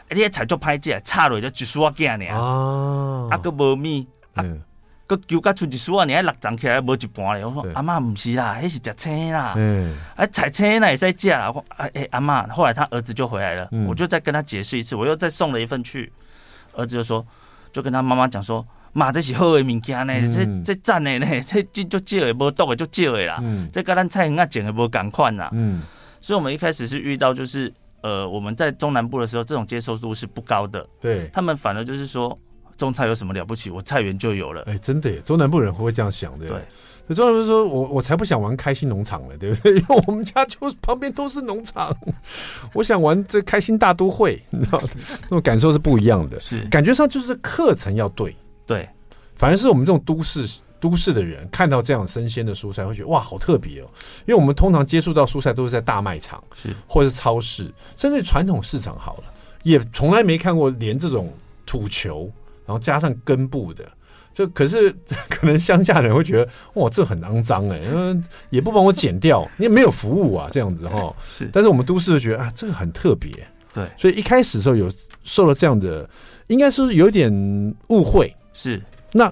[0.08, 2.38] 哎，你菜足歹食，差落就一束仔囝尔。
[2.38, 3.28] 哦。
[3.30, 4.08] 啊，个无米。
[4.36, 4.62] 嗯。
[5.06, 6.06] 佮揪甲出一束啊！
[6.06, 7.46] 你还六张起来无一半咧。
[7.46, 9.54] 我说阿妈毋是啦，迄是食青啦。
[9.58, 11.52] 嗯，哎，菜青那也在食啦。
[11.52, 16.14] 我哎哎，阿妈，后来他儿子就回来了，我就再跟他解释一次，我又再送了一份去。
[16.72, 17.26] 儿子就说，
[17.74, 23.40] 就跟他妈妈讲说，妈，这是好的物件呢，这这赞的呢， 这菌足少的，无毒的足少的啦。
[23.42, 25.50] 嗯，这跟咱菜园啊种的无共款啦。
[25.54, 25.82] 嗯，
[26.20, 30.86] 所以我们一开始是遇到就是呃，我们在中南部的时候，这种接受度是不高的。
[31.00, 32.38] 对，他们反而就是说。
[32.78, 33.70] 种菜有什么了不起？
[33.70, 34.64] 我菜园就有了。
[34.64, 36.48] 哎、欸，真的耶，中南部人会不会这样想的？
[36.48, 36.58] 对，
[37.08, 39.74] 对，中南部说我我才不想玩开心农场呢，对不对？
[39.78, 41.96] 因为我们家就旁边都是农场，
[42.74, 44.82] 我想玩这开心大都会，你知道，
[45.24, 46.40] 那种感受是不一样的。
[46.40, 48.36] 是，感觉上就是课程要对，
[48.72, 48.88] 对。
[49.36, 50.48] 反而是我们这种都市
[50.80, 53.90] 都市的人看到这样生鲜的蔬菜，会觉得哇，好特别哦。
[54.26, 59.24] 因为我们通常接触到蔬菜都是在大卖场，是或者是超市，甚至传统市场好了，
[59.64, 61.34] 也从来没看过连这种
[61.66, 62.32] 土球。
[62.64, 63.84] 然后加上根部的，
[64.34, 64.90] 这可是
[65.28, 71.14] 可能乡下人会觉得哇，这很肮脏哎，因为也不帮我剪掉，你也没有服务啊，这样子哈。
[71.30, 73.32] 是，但是我们都市就觉得啊，这个很特别。
[73.74, 74.90] 对，所以一开始的时候有
[75.24, 76.10] 受了这样的，
[76.48, 77.32] 应该说有点
[77.88, 78.34] 误会。
[78.54, 79.32] 是，那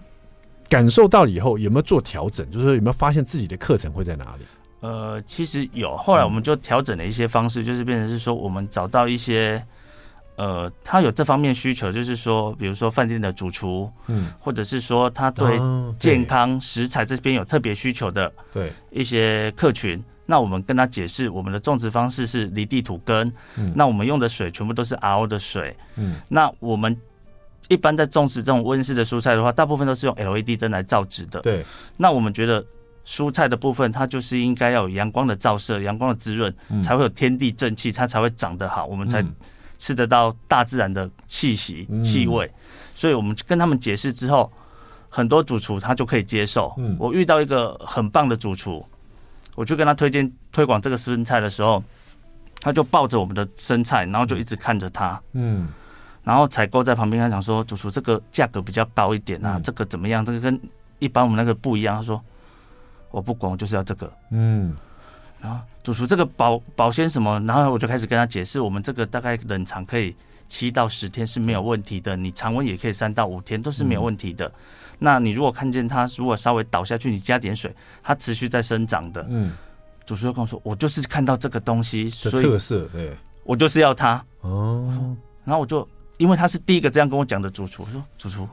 [0.67, 2.49] 感受到了以后有没有做调整？
[2.51, 4.45] 就是说有没有发现自己的课程会在哪里？
[4.81, 9.63] 呃，其实有，后来我们就调整了一些方式，就是变成是说我们找到一些。
[10.35, 15.59] 呃，他有这方面需求，就是说，比如说饭店的主厨，嗯，或者是说他对
[15.99, 18.71] 健康食材这边有特别需求的，对。
[18.89, 26.95] 一些客群，那我们跟他解释，我们的种植方式是离地土根，嗯，那我们用的水全部都是 RO 的水，嗯，那我们
[27.67, 31.65] 一般在种植这种温室的蔬菜的话，大部分都是用 LED 灯来照植的，对，
[31.97, 32.65] 那我们觉得
[33.05, 39.23] 蔬菜的部分，它就是应该要有阳光的照射，阳光的滋润，才会有天地正气，它才会长得好，我们才。
[39.81, 42.53] 吃得到大自然的气息、气味，嗯、
[42.93, 44.51] 所以我们跟他们解释之后，
[45.07, 46.75] 很多主厨他就可以接受。
[46.77, 48.85] 嗯、我遇到一个很棒的主厨，
[49.55, 51.81] 我去跟他推荐推广这个生菜的时候，
[52.59, 55.17] 他就抱着我们的生菜，然后就一直看着他。
[55.31, 55.69] 嗯，
[56.23, 60.23] 然后采购在旁边，他讲说：“主厨，这个价格比较高一点啊，嗯、这个怎么样？
[60.23, 60.59] 这个跟
[60.99, 62.21] 一般我们那个不一样。”他说
[63.11, 64.75] ：“我不管，我就是要这个。”嗯。
[65.41, 70.13] 然后主厨这个保保鲜什么，然后我就开始跟他解释，我们这个大概冷藏可以
[70.49, 74.45] 七到十天是没有问题的，你常温也可以三到五天都是没有问题的。
[74.47, 74.53] 嗯、
[74.99, 79.25] 那你如果看见它如果稍微倒下去，你加点水，它持续在生长的。
[79.29, 79.53] 嗯，
[80.05, 85.15] 主厨就跟我说，我就是看到这个东西，所以特色对，我就是要它哦。
[85.45, 85.87] 然后我就
[86.19, 88.47] 因为他是第一个这样跟我讲的主厨，我说主厨，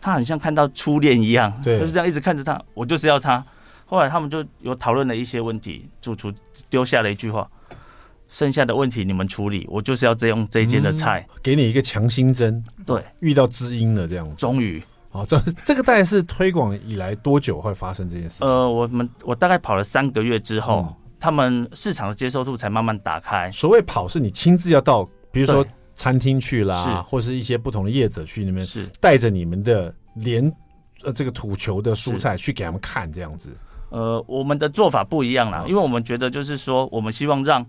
[0.00, 3.42] 他很像看到初恋一样，对，就是这样一直看着他，我就是要他。
[3.86, 6.32] 后来他们就有讨论了一些问题，主厨
[6.68, 7.48] 丢下了一句话
[8.28, 14.34] ：“剩下的问题你们处理，我就是要这用这一间的菜，给你一个强心针。”对，遇到知音了这样子。
[14.34, 18.48] 终于，哦，这这个大概是推广以来多久会发生这件事情？
[18.48, 23.48] 呃，我们我大概跑了三个月之后，他们市场的接受度才慢慢打开。
[23.52, 25.64] 所谓跑，是你亲自要到，比如说
[25.96, 30.52] 餐厅去啦，是或是一些不同的业者去那边，是带着你们的连
[31.02, 33.56] 呃这个土球的蔬菜去给他们看这样子。
[33.88, 37.64] 呃，我们的做法不一样啦，因为我们觉得就是说，我们希望让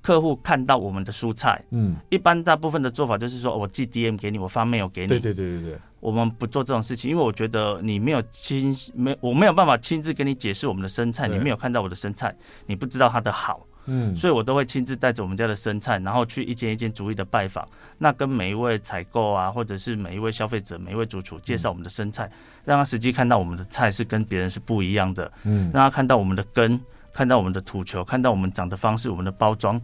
[0.00, 1.62] 客户看到我们的蔬菜。
[1.70, 5.08] 嗯，一般大部分的做法就是说，我寄 DM 给你，我发 mail 给你。
[5.08, 12.34] 对对对对对，我们不做这种事情，因为我觉得你没有亲没我没有办法亲自跟你解释我们的生菜，你没有看到我的生菜，
[12.66, 13.64] 你不知道它的好。
[13.86, 17.66] 嗯，所以我都会亲自带着我们家的生菜，然后去一间一间逐一的拜访，
[17.98, 22.30] 那跟每一位采购啊，或者是每一位消费者、每一位主厨介绍我们的生菜，
[22.64, 25.30] 让他实际看到我们的菜是跟别人是不一样的。
[25.44, 26.80] 嗯，让他看到我们的根，
[27.12, 29.80] 看到我们的土球，看到我们长的方式，我们的包装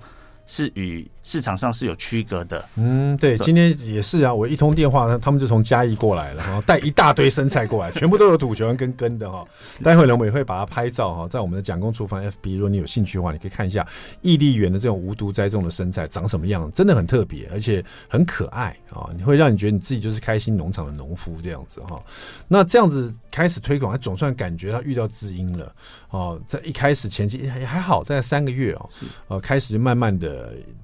[0.49, 2.65] 是与市场上是有区隔的。
[2.75, 9.45] 嗯，对，今天也是啊，我一通电话，他们就从嘉义过来了，然后带一大堆生菜过来， 全部都有土球跟根的哈。
[9.83, 13.87] 待会呢，我们也会把它拍照哈，在我们的蒋公厨房 FB，如果你有兴趣的话，你可以看一下
[14.23, 22.03] 毅力园的这种无毒栽种的生菜长什么样，真的很特别，而且很可爱啊，你会让你觉得你自己就是开心农场的农夫这样子哈。
[22.47, 25.71] 那这样子开始推广，他总算感觉他遇到知音了
[26.11, 26.41] 哦。
[26.49, 28.89] 在一开始前期也还好，在三个月哦，
[29.29, 30.38] 呃，开始就慢慢的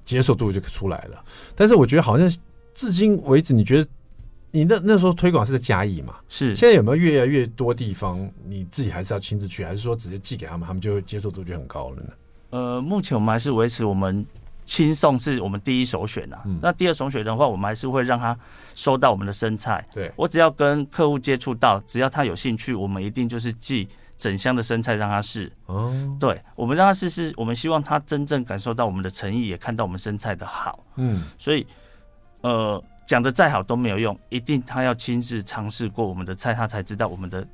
[0.05, 1.25] 接受度就出来了。
[1.55, 2.31] 但是我觉得好像
[2.75, 3.88] 至今为止，你觉得
[4.51, 6.14] 你那那时候推广是在嘉义嘛？
[6.29, 6.55] 是。
[6.57, 12.09] 现在有没有越来越多地方你自己还是要亲自去，还是说直接寄给他们，他们就接受度就很高了呢？
[12.51, 14.25] 呃，目前我们还是维持我们。
[14.67, 18.35] 亲送是我们第一首选呐、啊，嗯、那第二首选的话，我们还是会让他
[18.75, 19.87] 收到我们的生菜。
[19.93, 25.50] 对，我只要跟客户接触到，只要他有兴趣，我们一定就是寄整箱的生菜让他试。
[25.66, 30.85] 哦，对，我们让他试试，我们希望他真正感受到我们的诚意，也看到我们生菜的好。
[30.96, 31.66] 嗯，所以，
[32.40, 37.46] 呃，讲的再好都没有用，一定他要亲自尝试过我们的菜，他才知道我们的。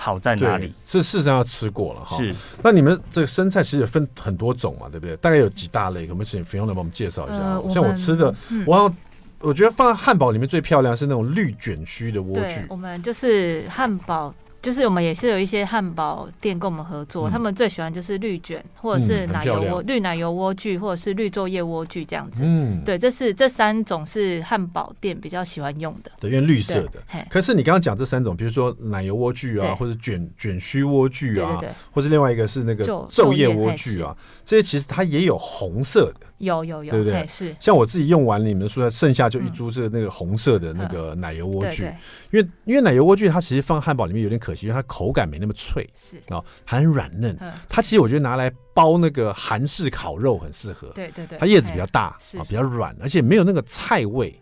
[0.00, 0.72] 好在哪里？
[0.84, 2.16] 是事实上要吃过了哈。
[2.18, 5.16] 是，那你们这个生菜其实也分很多种嘛，对不对？
[5.16, 6.06] 大概有几大类？
[6.06, 7.36] 可不可以请 Fiona 帮我们介绍一下？
[7.36, 8.94] 呃、像我吃的，嗯、我
[9.40, 12.64] 我觉得放在汉堡里面最漂亮是那种绿卷须的莴苣。
[12.68, 14.32] 我们就是汉堡。
[14.60, 22.42] 就是我们也是有一些汉堡店跟我们合作，嗯、他们最喜欢就是绿卷或者是奶油莴、嗯、绿奶油莴苣或者是绿皱叶莴苣这样子。
[22.44, 26.10] 嗯，对，这是这三种是汉堡店比较喜欢用的。
[26.20, 27.02] 对，因为绿色的。
[27.30, 36.26] 可是你刚刚讲这三种，比如说奶油莴苣啊，或者卷卷须莴苣啊，或者另外一个是那个昼夜莴苣啊，这些其实它也有红色的。
[36.38, 37.26] 有有有，对不对？
[37.26, 37.54] 是。
[37.60, 41.92] 像我自己用完了你们的蔬菜，剩下就一株是那个红色的那个奶油莴苣，
[42.30, 46.16] 因为因为奶油莴苣它其实放汉堡里面有点可惜，因为它口感没那么脆，是。
[46.32, 47.36] 啊，还很软嫩。
[47.68, 54.40] 它其实我觉得拿来包那个韩式烤肉很适合，对对对，它叶子比较大啊，比较软，而且没有那个菜味，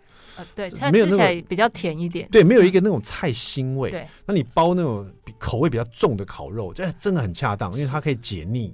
[0.55, 3.91] 对，没有那个比较甜一点，对，没有一个那种菜腥味。
[3.91, 8.71] 对，那你包那种口味比较重的烤肉，这真的很恰当，因为它可以解腻。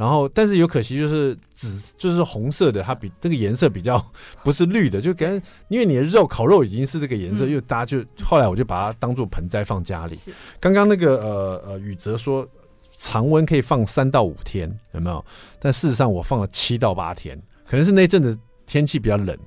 [0.00, 4.02] 然后，但是有可惜就是紫，就是红色的，它比这个颜色比较
[4.42, 10.18] 不是绿的，就感觉因为你的肉烤肉已经是这个颜色，又大家就后来我就把它当做盆栽放家里。
[10.58, 12.48] 刚刚那个呃呃宇哲说
[12.96, 15.22] 常温可以放三到五天，有没有？
[15.60, 19.38] 但事实上我放了七到八天，可能是那阵子天气比较冷。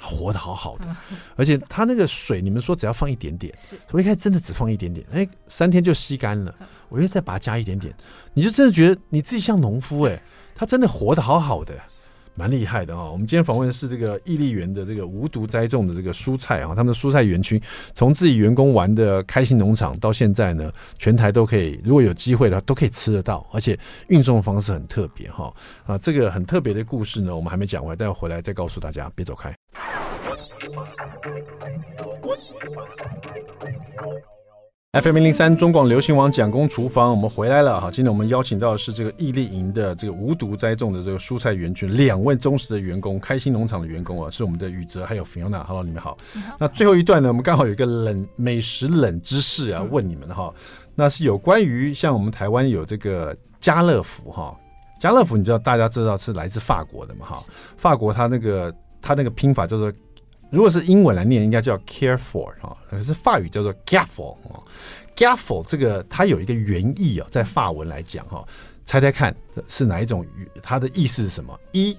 [0.00, 0.96] 活得好好的，
[1.36, 3.54] 而且它那个水，你们说只要放一点点，
[3.90, 6.54] 我一开始真的只放一点点，哎，三天就吸干了，
[6.88, 7.94] 我又再把它加一点点，
[8.32, 10.22] 你就真的觉得你自己像农夫哎，
[10.54, 11.74] 它真的活得好好的。
[12.40, 13.10] 蛮厉害的哈！
[13.10, 17.62] 我们今天访问的是这个毅力园的这个无毒栽种的这个蔬菜啊，他们的蔬菜园区
[17.94, 25.52] 从自己员工玩的开心农场到现在呢，全台都可以，如果有机会的话都可以吃得到，而且运送的方式很特别哈
[25.84, 25.98] 啊！
[25.98, 29.54] 这个很特别的故事呢，我们还没讲完，待会回来再告诉大家，别走开。
[34.92, 37.92] FM 零零三中广流行网蒋公厨房，我们回来了哈。
[37.92, 45.62] 今天我们邀请到的是这个毅力营的这个无毒栽种的这个蔬菜园区两位忠实的员工，开心农场的员工啊，是我们的宇哲还有 Fiona。
[45.62, 46.18] Hello，你们好。
[46.34, 50.52] 好，那最后一段呢，我们刚好有一个冷美食冷知识啊，问你们哈。
[50.52, 54.52] 嗯、那是有关于像我们台湾有这个家乐福哈，
[54.98, 57.44] 家乐福你知道大家知道是来自法国的嘛哈？
[57.76, 59.92] 法国它那个它那个拼法叫做。
[60.50, 64.60] 如果是英文来念，应该叫 Carrefour 啊，可是法语叫做 Gaffle 啊。
[65.16, 68.44] Gaffle 这个它有一个原意啊，在法文来讲哈，
[68.84, 69.34] 猜猜看
[69.68, 70.50] 是哪一种语？
[70.62, 71.58] 它的意思是什么？
[71.72, 71.96] 一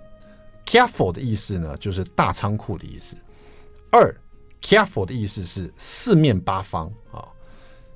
[0.65, 3.15] Carrefour 的意思呢，就是大仓库的意思；
[3.91, 4.13] 二
[4.61, 7.23] Carrefour 的意思是四面八方啊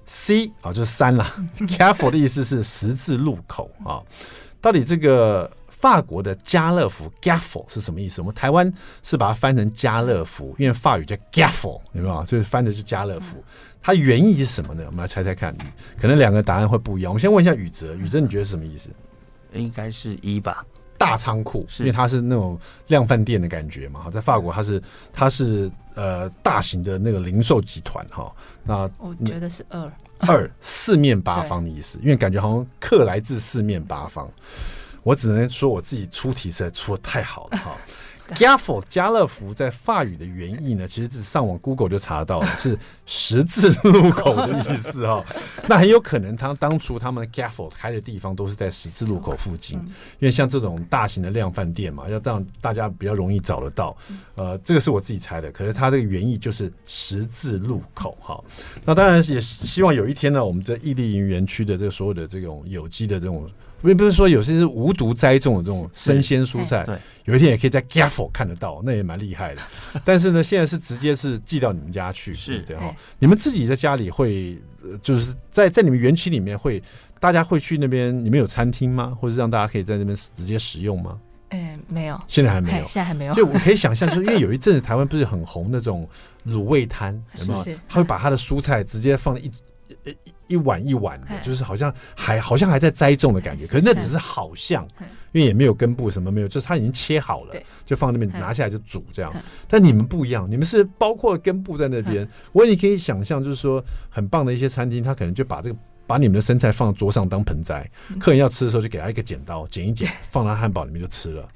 [0.08, 1.26] ；C 啊就是三了。
[1.68, 4.02] Carrefour 的意思是十字路口啊。
[4.62, 5.52] 到底这个？
[5.86, 8.20] 法国的家乐福 Gaffle 是什么意思？
[8.20, 12.24] 我们台湾是把它翻成家乐福，因为法语叫 Gaffle，有没有？
[12.24, 13.38] 就是翻的是家乐福。
[13.84, 14.82] 它原意是什么呢？
[14.88, 15.56] 我们来猜猜看，
[16.02, 17.12] 可能两个答案会不一样。
[17.12, 18.90] 我们先问一下宇哲，宇哲你觉得是什么意思？
[19.54, 20.66] 应该是一吧，
[20.98, 24.10] 大仓库，因为它是那种量贩店的感觉嘛。
[24.10, 24.82] 在法国，它是
[25.14, 28.34] 它是呃大型的那个零售集团哈。
[28.64, 34.28] 那我觉得是二二四面八方的意思，因为感觉好像客来自四面八方。
[35.06, 37.78] 我只能说我自己出题实在出的太好了哈。
[38.34, 45.24] Gaffle 家乐福在法语的原意呢，其实是上网 Google 就查得到了，是十字路口的意思哈。
[45.70, 53.96] 那很有可能他当初他们的 Gaffle 开的地方都是在十字路口附近，因为像这种大型的量贩店嘛，要让大家比较容易找得到。
[54.34, 58.44] 呃，这个是我自己猜的，可是它这个原意就是十字路口哈。
[58.84, 63.48] 那当然也希望有一天呢，我们这毅力营园区的这个所有的这种有机的这种。
[63.86, 69.62] 并不是说有些是无毒栽种的这种生鲜蔬菜，对，有一天也可以在 Gaffle 看得到，那也蛮厉害的。
[70.04, 72.94] 但是呢，现在是直接是寄到你们家去，是对哈。
[73.20, 74.58] 你们自己在家里会，
[75.02, 76.82] 就是在在你们园区里面会，
[77.20, 78.14] 大家会去那边？
[78.24, 79.16] 你们有餐厅吗？
[79.20, 81.20] 或者让大家可以在那边直接食用吗？
[81.50, 83.34] 哎，没有，现在还没有，现在还没有。
[83.36, 86.10] 就，我可以想象，就是因为有一阵子台湾不是很红那种
[86.48, 87.78] 卤味摊，有没有？
[87.88, 89.50] 他会把他的蔬菜直接放一
[90.04, 93.66] 一一碗一碗的，就是好像还好像还在栽种的感觉。
[93.68, 94.88] 可是那只是好像，
[95.32, 97.56] 因为也没有根部什么没有，就是它已经切好了，
[97.86, 99.34] 就放那边拿下来就煮这样。
[99.68, 102.28] 但你们不一样，你们是包括根部在那边。
[102.52, 105.78] 我也可以想象，就是说很棒的一些餐厅，他可能就把这个。
[106.08, 111.50] 把你们的生菜放桌上当盆栽，客人要吃的时候就给他一个剪刀剪一剪，放到汉堡里面就吃了，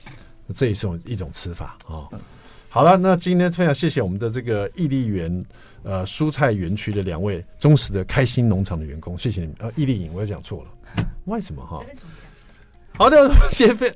[0.56, 2.10] 这也是一种一种吃法哦。
[2.72, 5.44] 好了，那今天非常谢谢我们的这个毅力园
[5.82, 9.56] 呃蔬菜园区的两位忠实的开心农场的员工，谢谢你们。
[9.60, 11.84] 呃，毅力营我也讲错了，为什么哈？
[12.94, 13.96] 好的，谢谢。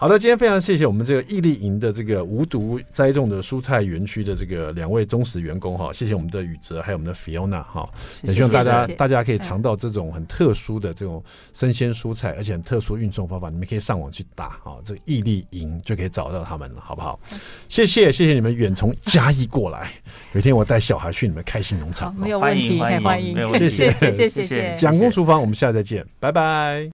[0.00, 7.86] 好的，今天非常谢谢我们这个毅力营的这个无毒栽种的蔬菜园区的这个两位忠实员工哈，谢谢我们的宇哲还有我们的 Fiona 哈，
[8.22, 11.22] 也希望大家大家可以尝到这种很特殊的这种
[11.52, 17.20] 生鲜蔬菜，而且很特殊运送方法，你们可以上网去打哈，这个毅力营就可以找到他们了，好不好？
[17.68, 19.92] 谢谢谢谢你们远从嘉义过来，
[20.32, 26.88] 有一天我带小孩去你们开心农场，没有问题，欢迎欢迎，谢谢谢谢谢谢，蒋公厨房，我们下次再见，拜拜。